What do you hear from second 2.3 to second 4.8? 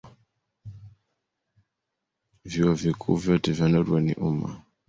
Vyuo Vikuu vyote vya Norwei ni vya umma.